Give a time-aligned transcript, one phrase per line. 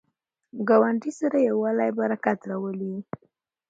[0.67, 2.93] ګاونډي سره یووالی، برکت راولي